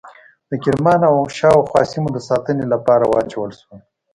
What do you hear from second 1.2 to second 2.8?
شاوخوا سیمو د ساتنې